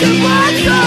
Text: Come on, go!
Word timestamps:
Come 0.00 0.24
on, 0.24 0.64
go! 0.64 0.79